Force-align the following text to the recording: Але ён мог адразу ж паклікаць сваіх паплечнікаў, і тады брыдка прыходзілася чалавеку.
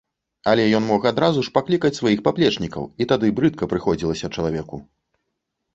Але 0.51 0.63
ён 0.77 0.87
мог 0.91 1.01
адразу 1.09 1.43
ж 1.47 1.53
паклікаць 1.57 1.93
сваіх 1.99 2.19
паплечнікаў, 2.29 2.83
і 3.05 3.09
тады 3.13 3.27
брыдка 3.43 3.63
прыходзілася 3.75 4.33
чалавеку. 4.39 4.83